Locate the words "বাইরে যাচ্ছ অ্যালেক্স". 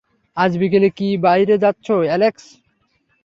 1.25-2.43